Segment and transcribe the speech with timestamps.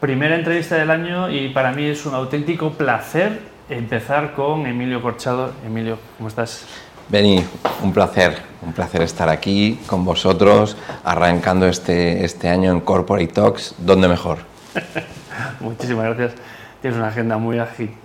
[0.00, 5.50] Primera entrevista del año y para mí es un auténtico placer empezar con Emilio Corchado.
[5.66, 6.66] Emilio, ¿cómo estás?
[7.08, 7.44] Beni,
[7.82, 13.74] un placer, un placer estar aquí con vosotros, arrancando este, este año en Corporate Talks,
[13.78, 14.38] ¿dónde mejor?
[15.60, 16.40] Muchísimas gracias.
[16.80, 17.60] Tienes una agenda muy,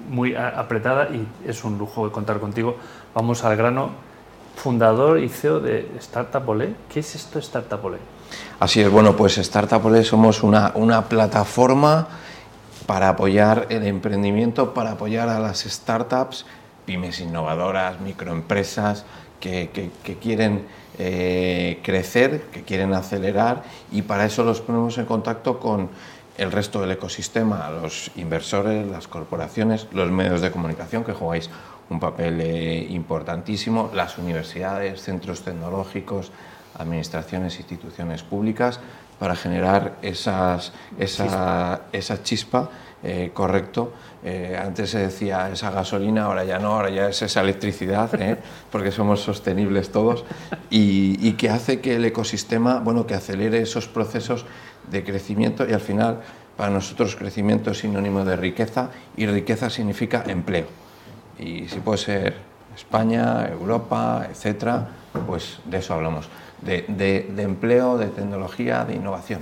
[0.10, 2.76] muy apretada y es un lujo contar contigo.
[3.14, 3.92] Vamos al grano.
[4.56, 6.74] Fundador y CEO de Startup Olé.
[6.92, 8.00] ¿Qué es esto Startup Olé?
[8.60, 12.08] Así es, bueno, pues Startup Olé somos una, una plataforma
[12.86, 16.46] para apoyar el emprendimiento, para apoyar a las startups
[16.86, 19.06] pymes innovadoras, microempresas
[19.40, 19.92] que,
[20.22, 20.66] quieren
[21.00, 25.90] eh, crecer, que quieren acelerar y para eso los ponemos en contacto con
[26.38, 31.50] el resto del ecosistema, los inversores, las corporaciones, los medios de comunicación que jugáis
[31.90, 36.32] un papel eh, importantísimo, las universidades, centros tecnológicos,
[36.78, 38.80] administraciones, instituciones públicas,
[39.20, 42.70] para generar esas, esa, esa chispa
[43.06, 43.92] eh, correcto.
[44.24, 48.38] Eh, antes se decía esa gasolina, ahora ya no, ahora ya es esa electricidad, ¿eh?
[48.72, 50.24] porque somos sostenibles todos,
[50.70, 54.46] y, que hace que el ecosistema, bueno, que acelere esos procesos
[54.90, 56.22] de crecimiento y al final
[56.56, 60.68] para nosotros crecimiento es sinónimo de riqueza y riqueza significa empleo.
[61.38, 62.36] Y si puede ser
[62.74, 64.88] España, Europa, etcétera,
[65.28, 66.30] pues de eso hablamos,
[66.66, 69.42] de, de empleo, de tecnología, de innovación.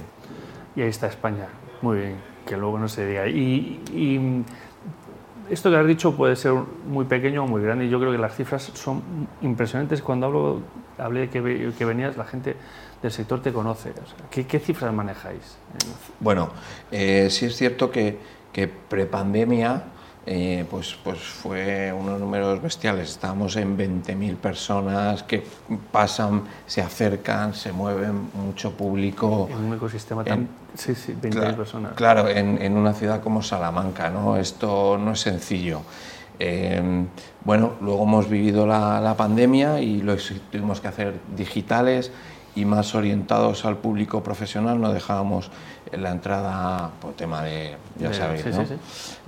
[0.76, 1.48] Y ahí está España,
[1.82, 3.28] muy bien que luego no se diga.
[3.28, 4.44] Y,
[5.50, 6.54] esto que has dicho puede ser
[6.88, 9.02] muy pequeño o muy grande yo creo que las cifras son
[9.42, 10.02] impresionantes.
[10.02, 10.62] Cuando hablo,
[10.98, 12.56] hablé que, que venías, la gente
[13.02, 13.92] del sector te conoce.
[14.30, 15.58] ¿qué, cifras manejáis?
[16.22, 16.52] Bueno,
[16.90, 18.18] eh, sí es cierto que,
[18.54, 19.84] que prepandemia
[20.26, 23.10] eh, pues, pues fue unos números bestiales.
[23.10, 25.44] Estábamos en 20.000 personas que
[25.92, 29.50] pasan, se acercan, se mueven, mucho público.
[29.52, 30.48] En un ecosistema tan...
[30.76, 31.94] sí, sí, 20.000 personas.
[31.94, 34.38] Claro, en, en, una ciudad como Salamanca, ¿no?
[34.38, 35.82] Esto no es sencillo.
[36.38, 37.06] Eh,
[37.44, 40.16] bueno, luego hemos vivido la, la pandemia y lo
[40.52, 42.12] tuvimos que hacer digitales
[42.56, 45.52] y más orientados al público profesional, no dejábamos
[45.92, 48.66] la entrada por tema de, ya sabéis, ¿no?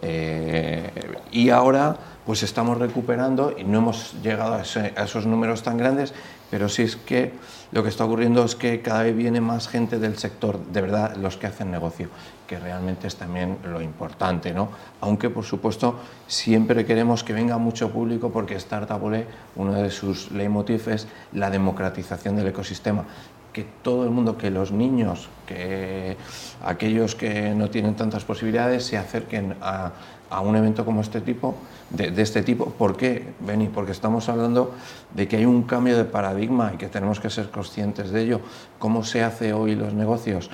[0.02, 0.90] Eh,
[1.32, 6.14] y ahora pues estamos recuperando y no hemos llegado a, esos números tan grandes,
[6.54, 7.32] pero sí es que
[7.72, 11.16] lo que está ocurriendo es que cada vez viene más gente del sector, de verdad,
[11.16, 12.10] los que hacen negocio,
[12.46, 14.70] que realmente es también lo importante, ¿no?
[15.02, 19.02] Aunque, por supuesto, siempre queremos que venga mucho público porque Startup
[19.56, 23.04] uno de sus leitmotiv es la democratización del ecosistema
[23.54, 26.18] que todo el mundo, que los niños, que
[26.64, 29.92] aquellos que no tienen tantas posibilidades se acerquen a,
[30.34, 31.56] a un evento como este tipo,
[31.92, 32.66] de, este tipo.
[32.66, 33.68] ¿Por qué, Beni?
[33.68, 34.74] Porque estamos hablando
[35.14, 38.42] de que hay un cambio de paradigma y que tenemos que ser conscientes de ello.
[38.80, 40.50] ¿Cómo se hace hoy los negocios?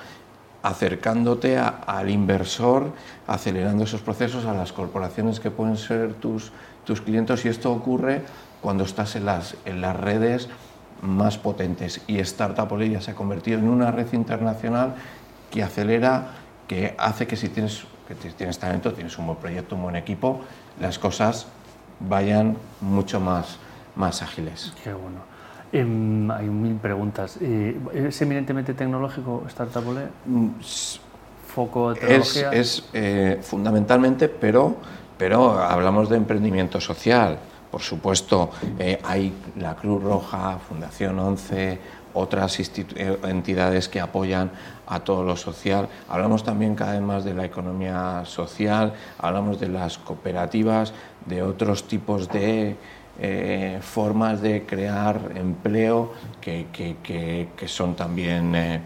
[0.61, 2.91] acercándote al inversor,
[3.27, 6.51] acelerando esos procesos a las corporaciones que pueden ser tus,
[6.83, 8.23] tus clientes y esto ocurre
[8.59, 10.49] cuando estás en las, en las redes
[11.01, 14.95] más potentes y Startup ya se ha convertido en una red internacional
[15.51, 16.31] que acelera,
[16.67, 20.41] que hace que si tienes, que tienes talento, tienes un buen proyecto, un buen equipo,
[20.79, 21.47] las cosas
[21.99, 23.57] vayan mucho más,
[23.95, 24.73] más ágiles.
[24.83, 25.29] Qué bueno.
[25.71, 27.37] Em, hay mil preguntas.
[27.41, 29.83] Eh, ¿Es eminentemente tecnológico Startup
[30.25, 30.47] mm,
[31.47, 32.51] ¿Foco de tecnología?
[32.51, 34.77] Es, eh, fundamentalmente, pero,
[35.17, 37.39] pero hablamos de emprendimiento social
[37.71, 38.49] por supuesto,
[38.79, 41.79] eh, hay la Cruz Roja, Fundación 11,
[42.13, 44.51] otras eh, entidades que apoyan
[44.87, 45.87] a todo lo social.
[46.07, 50.93] Hablamos también cada vez más de la economía social, hablamos de las cooperativas,
[51.27, 52.75] de otros tipos de
[53.21, 58.81] eh, formas de crear empleo que, que, son también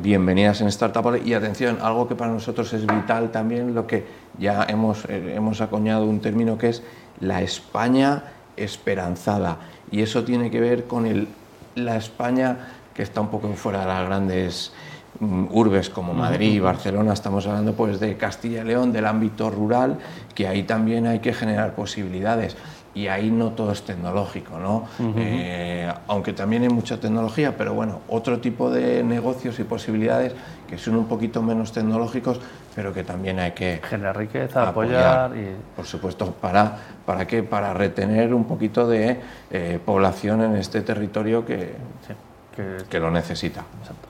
[0.00, 1.20] bienvenidas en Startup.
[1.22, 4.06] Y atención, algo que para nosotros es vital también, lo que
[4.38, 6.82] ya hemos, hemos acuñado un término que es
[7.20, 8.22] la España
[8.56, 9.58] esperanzada.
[9.90, 11.28] Y eso tiene que ver con el,
[11.74, 12.56] la España
[12.94, 14.72] que está un poco fuera de las grandes
[15.20, 19.50] mm, urbes como Madrid y Barcelona, estamos hablando pues de Castilla y León, del ámbito
[19.50, 19.98] rural,
[20.34, 22.56] que ahí también hay que generar posibilidades.
[22.98, 24.88] Y ahí no todo es tecnológico, ¿no?
[25.16, 30.34] Eh, aunque también hay mucha tecnología, pero bueno, otro tipo de negocios y posibilidades
[30.68, 32.40] que son un poquito menos tecnológicos,
[32.74, 35.54] pero que también hay que generar riqueza, apoyar, y...
[35.76, 36.78] por supuesto, para
[37.08, 39.18] para qué, para retener un poquito de
[39.50, 41.74] eh, población en este territorio que,
[42.90, 43.64] que, lo necesita.
[43.80, 44.08] Exacto.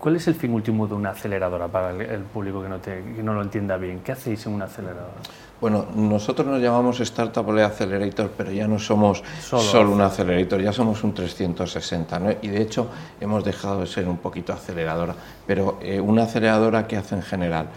[0.00, 3.34] ¿Cuál es el fin último de una aceleradora para el, público que no, que no
[3.34, 4.00] lo entienda bien?
[4.00, 5.12] ¿Qué hacéis en una aceleradora?
[5.60, 10.72] Bueno, nosotros nos llamamos Startup Lab Accelerator, pero ya no somos solo, un accelerator, ya
[10.72, 12.30] somos un 360, ¿no?
[12.42, 12.88] Y de hecho
[13.20, 15.14] hemos dejado de ser un poquito aceleradora,
[15.46, 17.68] pero eh, una aceleradora que hace en general,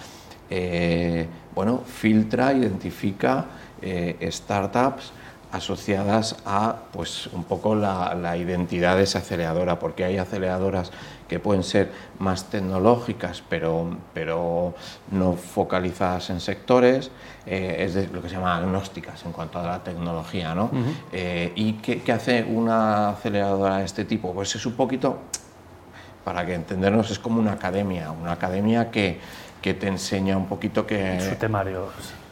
[0.49, 3.45] eh, bueno, filtra, identifica
[3.81, 5.13] eh, startups
[5.51, 10.91] asociadas a pues un poco la, identidad de esa aceleradora, porque hay aceleradoras
[11.27, 14.73] que pueden ser más tecnológicas, pero, pero
[15.11, 17.11] no focalizadas en sectores,
[17.45, 20.53] eh, es de lo que se llama agnósticas en cuanto a la tecnología.
[20.53, 20.69] ¿no?
[21.11, 24.33] Eh, ¿Y qué, hace una aceleradora de este tipo?
[24.33, 25.19] Pues es un poquito,
[26.23, 29.19] para que entendernos, es como una academia, una academia que,
[29.61, 31.19] que te enseña un poquito que...
[31.21, 31.89] Su temario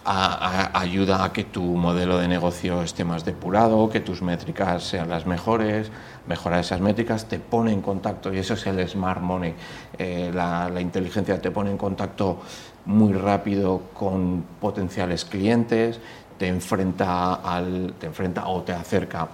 [0.07, 5.25] ayuda a que tu modelo de negocio esté más depurado, que tus métricas sean las
[5.25, 5.91] mejores,
[6.27, 9.53] mejorar esas métricas, te pone en contacto, y eso es el smart money,
[9.97, 12.39] eh, la, inteligencia te pone en contacto
[12.85, 15.99] muy rápido con potenciales clientes,
[16.37, 19.27] te enfrenta, al, te enfrenta o te acerca,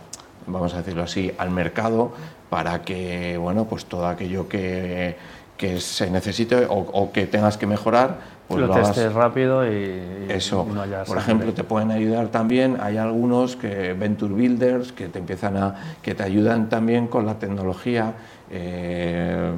[0.47, 2.13] vamos a decirlo así, al mercado
[2.49, 5.17] para que bueno, pues todo aquello que,
[5.63, 8.17] que se necesite o, o que tengas que mejorar,
[8.49, 10.67] pues lo, testes rápido y, eso.
[11.07, 15.75] Por ejemplo, te pueden ayudar también, hay algunos que venture builders que te empiezan a
[16.01, 18.11] que te ayudan también con la tecnología.
[18.51, 19.53] Eh,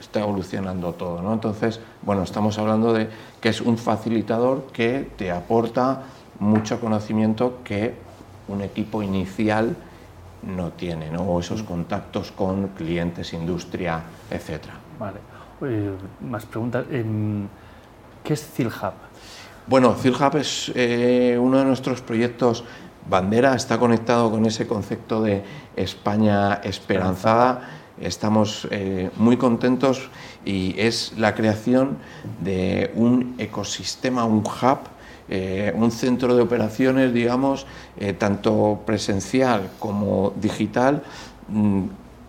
[0.00, 1.32] está evolucionando todo, ¿no?
[1.32, 3.08] Entonces, bueno, estamos hablando de
[3.40, 6.02] que es un facilitador que te aporta
[6.40, 7.94] mucho conocimiento que
[8.48, 9.76] un equipo inicial
[10.42, 11.22] no tiene, ¿no?
[11.22, 14.81] O esos contactos con clientes, industria, etcétera.
[15.02, 15.18] Vale.
[16.20, 16.86] más preguntas.
[16.88, 17.48] Em,
[18.22, 18.94] ¿Qué es CILHub?
[19.66, 22.62] Bueno, CILHub es eh, uno de nuestros proyectos
[23.10, 25.42] bandera, está conectado con ese concepto de
[25.74, 27.68] España esperanzada.
[28.00, 30.08] Estamos eh, muy contentos
[30.44, 31.98] y es la creación
[32.40, 34.78] de un ecosistema, un hub,
[35.28, 37.66] eh, un centro de operaciones, digamos,
[38.18, 41.02] tanto presencial como digital,
[41.48, 41.82] mm,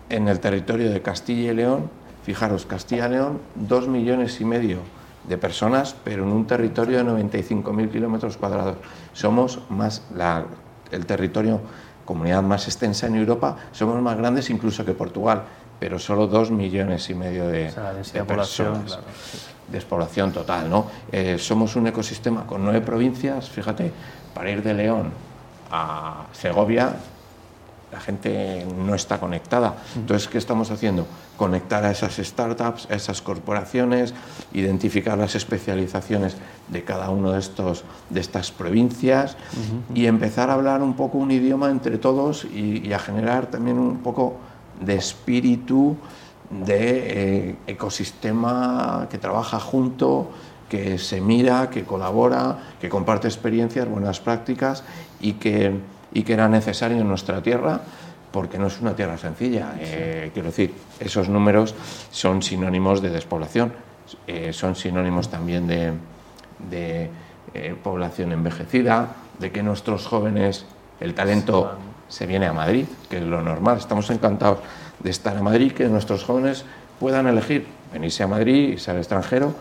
[0.09, 2.02] en el territorio de Castilla y León.
[2.23, 4.79] Fijaros, Castilla y León, dos millones y medio
[5.27, 8.77] de personas, pero en un territorio de 95.000 kilómetros cuadrados.
[9.13, 10.45] Somos más la,
[10.91, 11.61] el territorio,
[12.05, 15.43] comunidad más extensa en Europa, somos más grandes incluso que Portugal,
[15.79, 17.73] pero solo dos millones y medio de,
[18.27, 18.99] personas.
[19.69, 20.87] Despoblación total, ¿no?
[21.11, 23.91] Eh, somos un ecosistema con nueve provincias, fíjate,
[24.33, 25.11] para ir de León
[25.71, 26.95] a Segovia
[27.93, 29.75] la gente no está conectada.
[29.95, 31.05] Entonces, ¿qué estamos haciendo?
[31.37, 34.15] Conectar a esas startups, a esas corporaciones,
[34.51, 36.35] identificar las especializaciones
[36.69, 39.37] de cada uno de, estos, de estas provincias
[39.93, 43.99] y empezar a hablar un poco un idioma entre todos y, a generar también un
[43.99, 44.37] poco
[44.81, 45.95] de espíritu
[46.49, 50.29] de eh, ecosistema que trabaja junto,
[50.67, 54.83] que se mira, que colabora, que comparte experiencias, buenas prácticas
[55.19, 55.79] y que
[56.13, 57.81] y que era necesario en nuestra tierra
[58.33, 59.75] porque no es una tierra sencilla.
[59.79, 61.75] Eh, quiero decir, esos números
[62.11, 63.71] son sinónimos de despoblación,
[64.25, 67.09] eh, son sinónimos también de,
[67.53, 70.65] eh, población envejecida, de que nuestros jóvenes,
[70.99, 71.77] el talento
[72.09, 73.77] se viene a Madrid, que es lo normal.
[73.77, 74.59] Estamos encantados
[74.99, 76.65] de estar a Madrid, que nuestros jóvenes
[76.99, 79.53] puedan elegir venirse a Madrid, irse al extranjero,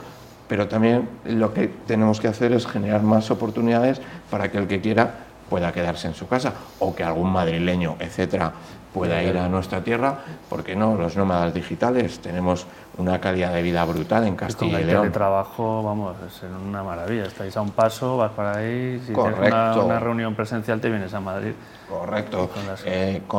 [0.49, 4.01] pero también lo que tenemos que hacer es generar más oportunidades
[4.31, 5.22] para que el que quiera
[5.53, 8.51] pueda quedarse en su casa o que algún madrileño, etcétera,
[8.95, 12.67] pueda ir a nuestra tierra, porque no, los nómadas digitales tenemos
[12.97, 15.05] una calidad de vida brutal en Castilla y, León.
[15.05, 17.25] El trabajo, vamos, es una maravilla.
[17.25, 19.43] Estáis a un paso, vas para ahí, si Correcto.
[19.43, 21.53] tienes una, reunión presencial te vienes a Madrid.
[21.87, 22.49] Correcto.
[22.49, 22.67] Con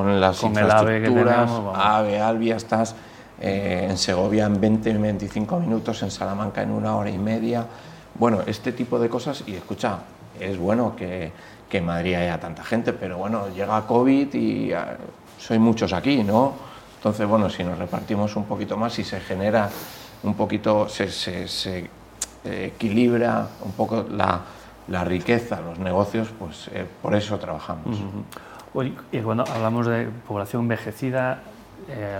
[0.07, 2.95] las, con infraestructuras, AVE, Albia, estás
[3.41, 7.65] eh, en Segovia en 20-25 minutos, en Salamanca en una hora y media.
[8.13, 9.97] Bueno, este tipo de cosas, y escucha,
[10.39, 11.31] es bueno que
[11.73, 14.95] que en Madrid haya tanta gente, pero bueno, llega COVID y ah,
[15.39, 16.53] soy muchos aquí, ¿no?
[16.97, 19.71] Entonces, bueno, si nos repartimos un poquito más y se genera
[20.21, 21.89] un poquito, se, se,
[22.45, 24.41] eh, equilibra un poco la,
[24.87, 27.97] la, riqueza, los negocios, pues eh, por eso trabajamos.
[29.11, 31.41] y cuando hablamos de población envejecida,
[31.89, 32.19] eh,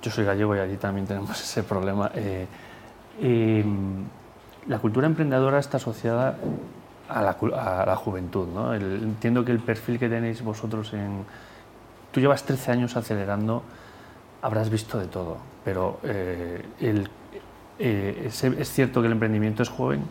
[0.00, 2.12] yo soy gallego y allí también tenemos ese problema.
[3.20, 3.64] y,
[4.68, 6.36] la cultura emprendedora está asociada
[7.08, 8.46] a la, juventud.
[8.48, 8.74] ¿no?
[8.74, 11.24] entiendo que el perfil que tenéis vosotros en...
[12.12, 13.62] Tú llevas 13 años acelerando,
[14.42, 16.62] habrás visto de todo, pero eh,
[17.78, 20.02] eh, ¿es, cierto que el emprendimiento es joven?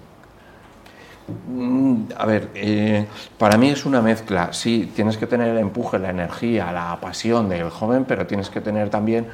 [1.48, 3.06] Mm, a ver, eh,
[3.38, 4.54] para mí es una mezcla.
[4.54, 8.62] Sí, tienes que tener el empuje, la energía, la pasión del joven, pero tienes que
[8.62, 9.28] tener también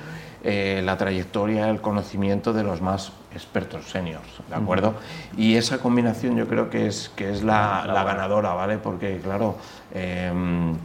[0.44, 4.96] eh, la trayectoria, el conocimiento de los más expertos seniors, ¿de acuerdo?
[5.38, 8.78] Y esa combinación yo creo que es, que es la, la ganadora, ¿vale?
[8.78, 9.56] Porque, claro,
[9.94, 10.76] em,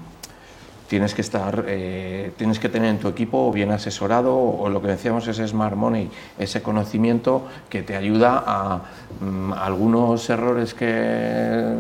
[0.88, 4.88] tienes que estar, eh, tienes que tener en tu equipo bien asesorado o lo que
[4.88, 8.82] decíamos es Smart Money, ese conocimiento que te ayuda a
[9.20, 11.74] mm, algunos errores que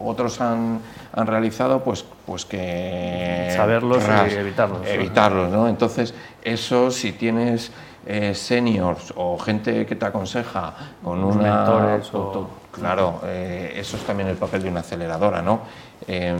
[0.00, 0.80] otros han,
[1.12, 3.52] han, realizado, pues, pues que...
[3.56, 4.86] Saberlos y evitarlos.
[4.86, 5.68] Evitarlos, ¿no?
[5.68, 7.70] Entonces, eso si tienes
[8.06, 12.48] eh, seniors o gente que te aconseja con unos Mentores o...
[12.72, 15.60] Claro, eh, eso es también el papel de una aceleradora, ¿no?
[16.06, 16.36] Eh,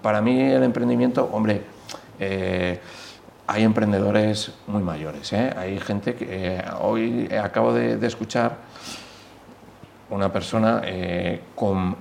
[0.00, 1.62] para mí el emprendimiento, hombre,
[2.20, 2.80] eh,
[3.46, 5.52] hay emprendedores muy mayores, ¿eh?
[5.56, 8.56] hay gente que hoy acabo de, escuchar
[10.10, 10.82] una persona
[11.54, 11.96] con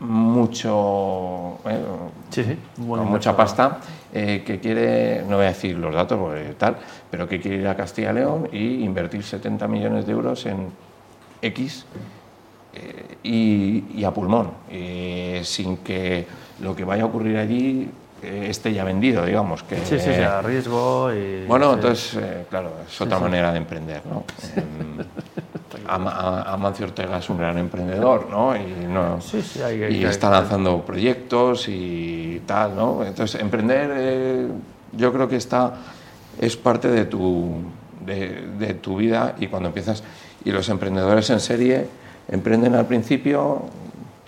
[0.00, 3.80] mucho con mucha pasta
[4.12, 6.76] que quiere no voy a decir los datos porque tal
[7.10, 10.68] pero que quiere ir a Castilla y León y invertir 70 millones de euros en
[11.42, 11.84] X
[13.22, 14.52] y, a pulmón,
[15.42, 16.26] sin que
[16.60, 17.90] lo que vaya a ocurrir allí
[18.22, 19.62] eh, esté ya vendido, digamos.
[19.62, 21.46] Que, sí, sí, sí, a riesgo y...
[21.46, 24.24] Bueno, entonces, eh, claro, es otra manera de emprender, ¿no?
[25.94, 28.54] Amancio Ortega es un gran emprendedor, ¿no?
[28.56, 29.18] Y, no,
[29.90, 33.04] y está lanzando proyectos y tal, ¿no?
[33.04, 34.48] Entonces, emprender eh,
[34.92, 35.74] yo creo que está,
[36.40, 37.62] es parte de tu,
[38.04, 40.02] de, de tu vida y cuando empiezas...
[40.42, 41.86] Y los emprendedores en serie
[42.30, 43.62] Emprenden al principio,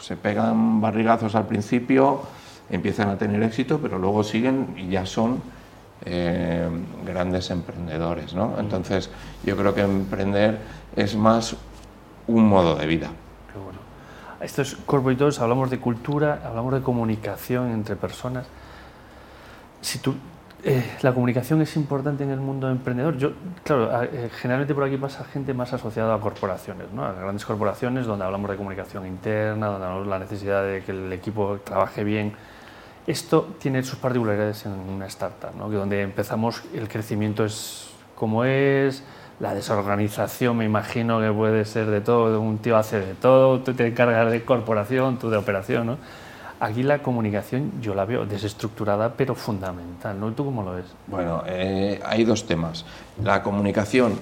[0.01, 2.23] se pegan barrigazos al principio,
[2.69, 5.41] empiezan a tener éxito, pero luego siguen y ya son
[6.05, 6.69] eh,
[7.05, 8.35] grandes emprendedores.
[8.35, 8.55] ¿no?
[8.59, 9.11] Entonces,
[9.45, 10.59] yo creo que emprender
[10.97, 11.57] es más
[12.27, 13.11] un modo de vida.
[13.53, 13.79] Qué bueno.
[14.41, 18.47] Estos corporativos hablamos de cultura, hablamos de comunicación entre personas.
[19.81, 20.15] Si tú
[20.65, 23.17] eh, la comunicación es importante en el mundo emprendedor.
[23.19, 23.33] Yo,
[23.65, 27.05] claro, eh, generalmente por aquí pasa gente más asociada a corporaciones, ¿no?
[27.05, 30.93] a grandes corporaciones donde hablamos de comunicación interna, donde hablamos de la necesidad de que
[30.93, 32.35] el equipo trabaje bien.
[33.07, 35.69] Esto tiene sus particularidades en una startup, ¿no?
[35.69, 39.03] que donde empezamos el crecimiento es como es,
[39.41, 43.75] la desorganización me imagino que puede ser de todo, un tío hace de todo, tú
[43.75, 45.87] te encargas de corporación, tú de operación.
[45.89, 45.97] ¿no?
[46.61, 50.31] Aquí la comunicación yo la veo desestructurada, pero fundamental, ¿no?
[50.31, 50.85] ¿Tú cómo lo ves?
[51.09, 52.85] Bueno, eh, hay dos temas.
[53.21, 54.17] La comunicación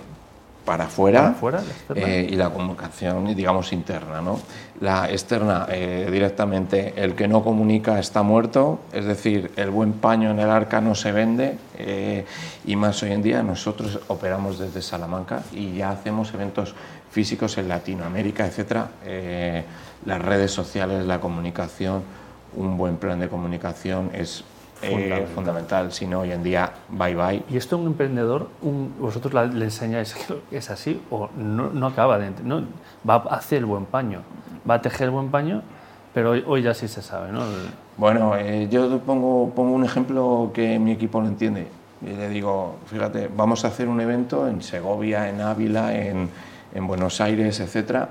[0.64, 1.34] para afuera,
[1.94, 4.20] eh, y la comunicación, digamos, interna.
[4.20, 4.40] ¿no?
[4.80, 10.30] La externa, eh, directamente, el que no comunica está muerto, es decir, el buen paño
[10.30, 11.58] en el arca no se vende,
[12.66, 16.74] y más hoy en día nosotros operamos desde Salamanca y ya hacemos eventos
[17.10, 18.84] físicos en Latinoamérica, etc.
[20.04, 22.02] las redes sociales, la comunicación,
[22.54, 24.44] un buen plan de comunicación es
[24.82, 25.92] eh, fundamental.
[25.92, 27.42] Si no, hoy en día, bye bye.
[27.50, 30.14] ¿Y esto un emprendedor, un, vosotros le enseñáis
[30.50, 32.62] que es así o no, no acaba de no,
[33.08, 34.20] Va a hacer el buen paño,
[34.68, 35.62] va a tejer el buen paño,
[36.12, 37.40] pero hoy, ya sí se sabe, ¿no?
[37.96, 41.68] Bueno, eh, yo pongo, pongo un ejemplo que mi equipo no entiende.
[42.02, 46.28] Y le digo, fíjate, vamos a hacer un evento en Segovia, en Ávila, en,
[46.74, 48.08] en Buenos Aires, etcétera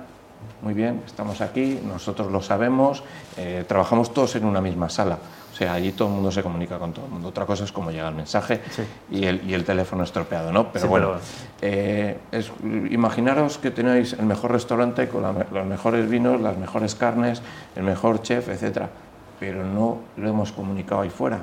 [0.62, 3.04] muy bien, estamos aquí, nosotros lo sabemos,
[3.38, 5.18] eh, trabajamos todos en una misma sala.
[5.52, 7.30] O sea, allí todo el mundo se comunica con todo el mundo.
[7.30, 8.62] Otra cosa es cómo llega el mensaje
[9.12, 10.72] y, el, y, el, teléfono estropeado, ¿no?
[10.72, 11.14] Pero bueno,
[11.62, 17.42] eh, es, imaginaros que tenéis el mejor restaurante con los mejores vinos, las mejores carnes,
[17.76, 18.90] el mejor chef, etcétera,
[19.40, 21.40] pero no lo hemos comunicado ahí fuera.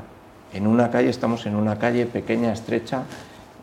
[0.52, 3.02] En una calle, estamos en una calle pequeña, estrecha.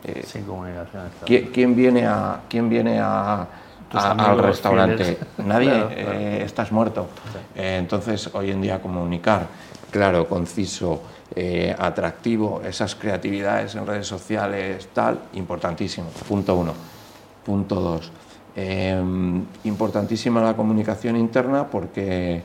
[0.04, 1.02] Eh, Sin comunicación.
[1.24, 3.46] ¿quién, viene a, ¿Quién viene a
[3.94, 5.18] al restaurante.
[5.38, 7.08] Nadie, eh, estás muerto.
[7.54, 9.46] Eh, entonces, hoy en día comunicar
[9.90, 11.02] claro, conciso,
[11.34, 16.08] eh, atractivo, esas creatividades en redes sociales, tal, importantísimo.
[16.28, 16.74] Punto uno.
[17.44, 18.10] Punto dos.
[19.64, 22.42] importantísima la comunicación interna porque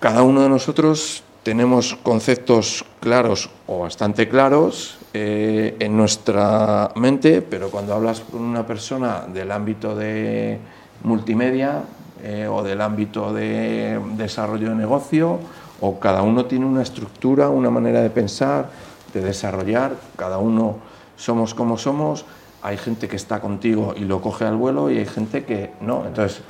[0.00, 7.70] cada uno de nosotros tenemos conceptos claros o bastante claros eh, en nuestra mente, pero
[7.70, 10.58] cuando hablas con una persona del ámbito de
[11.04, 11.82] multimedia
[12.22, 15.38] eh, o del ámbito de desarrollo de negocio,
[15.80, 18.70] o cada uno tiene una estructura, una manera de pensar,
[19.12, 20.78] de desarrollar, cada uno
[21.16, 22.24] somos como somos,
[22.62, 26.06] hay gente que está contigo y lo coge al vuelo y hay gente que no.
[26.06, 26.40] Entonces,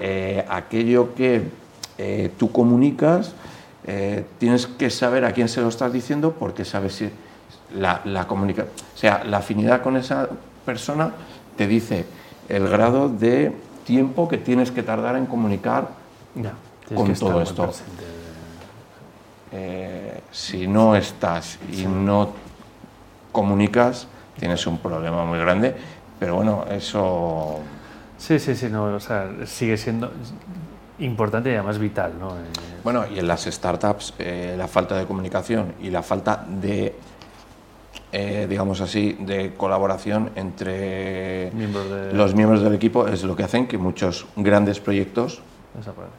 [0.00, 1.66] eh, aquello que
[2.36, 3.34] tú comunicas,
[4.38, 7.10] tienes que saber a quién se lo estás diciendo porque sabes si
[7.74, 10.28] la, la comunicación, o sea, la afinidad con esa
[10.64, 11.12] persona
[11.56, 12.04] te dice
[12.48, 13.52] el grado de
[13.84, 15.88] tiempo que tienes que tardar en comunicar
[16.94, 17.70] con todo esto.
[19.52, 22.30] Eh, si no estás y no
[23.32, 25.74] comunicas, tienes un problema muy grande.
[26.18, 27.60] Pero bueno, eso...
[28.18, 30.10] Sí, sí, sí, no, o sea, sigue siendo
[30.98, 32.12] importante y además vital.
[32.18, 32.30] ¿no?
[32.30, 32.42] Eh,
[32.84, 36.94] Bueno, y en las startups eh, la falta de comunicación y la falta de,
[38.12, 43.42] eh, digamos así, de colaboración entre Miembros de- los miembros del equipo es lo que
[43.44, 45.40] hacen que muchos grandes proyectos,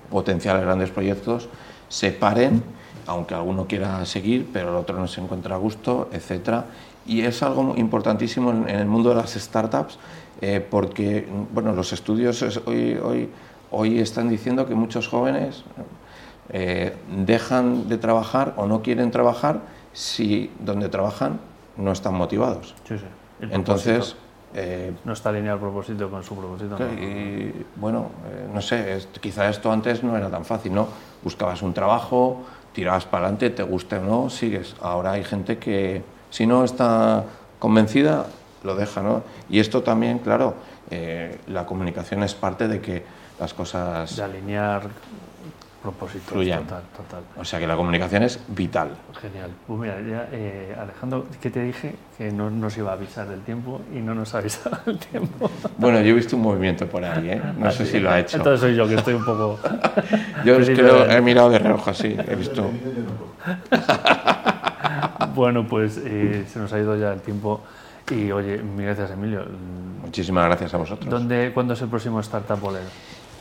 [0.09, 1.49] potenciales grandes proyectos,
[1.89, 2.61] se paren,
[3.07, 6.65] aunque alguno quiera seguir, pero el otro no se encuentra a gusto, etcétera.
[7.07, 9.97] Y es algo muy importantísimo en, en el mundo de las startups,
[10.41, 13.29] eh, porque bueno, los estudios es- hoy, hoy,
[13.71, 15.63] hoy están diciendo que muchos jóvenes
[16.49, 16.95] eh,
[17.25, 19.59] dejan de trabajar o no quieren trabajar
[19.93, 21.39] si donde trabajan
[21.75, 22.73] no están motivados.
[22.87, 23.05] Sí, sí.
[23.41, 24.15] Entonces,
[24.53, 26.77] eh, No está alineado el propósito con su propósito.
[26.79, 26.85] ¿no?
[26.93, 30.87] y, bueno, eh, no sé, es- quizá esto antes no era tan fácil, ¿no?
[31.23, 32.43] Buscabas un trabajo,
[32.73, 34.75] tirabas para adelante, te guste o no, sigues.
[34.81, 37.25] Ahora hay gente que, si no está
[37.59, 38.27] convencida,
[38.63, 39.21] lo deja, ¿no?
[39.49, 40.55] Y esto también, claro,
[41.47, 43.03] la comunicación es parte de que
[43.39, 44.15] las cosas...
[44.15, 44.81] De alinear
[45.81, 46.27] propósitos.
[46.33, 46.63] Fluyan.
[46.63, 47.23] Total, total.
[47.37, 48.89] O sea que la comunicación es vital.
[49.21, 49.51] Genial.
[49.67, 53.41] Pues mira, ya, eh, Alejandro, que te dije que no nos iba a avisar del
[53.41, 55.49] tiempo y no nos ha avisado el tiempo.
[55.77, 57.41] Bueno, yo he visto un movimiento por ahí, ¿eh?
[57.57, 58.37] No sé si lo ha hecho.
[58.37, 59.59] Entonces soy yo que estoy un poco...
[60.43, 62.65] Yo es Sí, que pero- lo he mirado de reojo así, he visto...
[65.35, 67.61] bueno, pues eh, se nos ha ido ya el tiempo
[68.09, 69.45] y oye, mil gracias Emilio.
[70.01, 71.09] Muchísimas gracias a vosotros.
[71.09, 72.85] ¿Dónde, ¿Cuándo es el próximo Startup Bolero?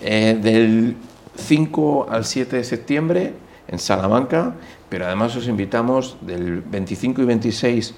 [0.01, 0.97] Eh, del
[1.37, 3.33] 5 al 7 de septiembre
[3.69, 4.55] en Salamanca,
[4.89, 7.95] pero además os invitamos del 25 y 26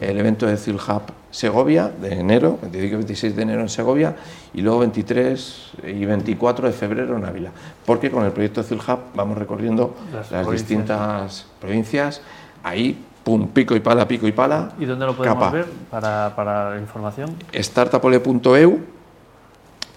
[0.00, 4.16] el evento de Zil Hub Segovia de enero, 25 y 26 de enero en Segovia,
[4.54, 7.50] y luego 23 y 24 de febrero en Ávila,
[7.84, 10.68] porque con el proyecto Zil Hub vamos recorriendo Las las, provincias.
[10.68, 12.22] distintas provincias,
[12.62, 15.50] ahí, pum, pico y pala, pico y pala, ¿Y dónde lo podemos Capa.
[15.50, 17.34] ver para, para información?
[17.52, 18.99] startupole.eu.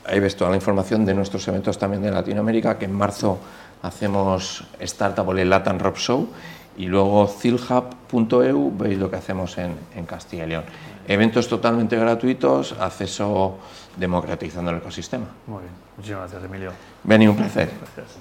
[0.06, 3.40] Ahí ves toda la información de nuestros eventos también de Latinoamérica, que en marzo
[3.82, 6.28] hacemos Startup Ole Latin Rock Show
[6.76, 10.64] y luego zilhub.eu veis lo que hacemos en, en Castilla y León.
[11.08, 13.58] Eventos totalmente gratuitos, acceso
[13.98, 15.26] democratizando el ecosistema.
[15.48, 16.72] Muy bien, muchísimas gracias Emilio.
[17.04, 17.70] Vení, un placer.
[17.96, 18.18] Gracias.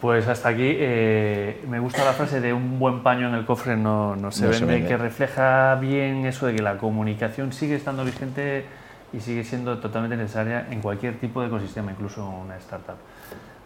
[0.00, 0.62] Pues hasta aquí.
[0.76, 4.46] eh, me gusta la frase de un buen paño en el cofre no, no se,
[4.46, 4.86] No se vende.
[4.88, 8.66] que refleja bien eso de que la comunicación sigue estando vigente
[9.14, 12.96] y sigue siendo totalmente necesaria en cualquier tipo de ecosistema, incluso una startup.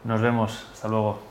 [0.05, 0.69] Nos vemos.
[0.73, 1.28] Hasta luego.